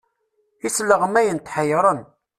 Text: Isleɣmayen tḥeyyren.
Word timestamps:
Isleɣmayen 0.67 1.39
tḥeyyren. 1.39 1.99